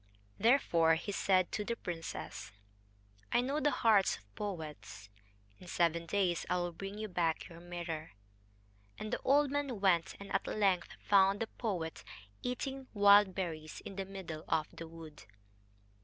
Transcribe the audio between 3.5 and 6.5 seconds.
the hearts of poets. In seven days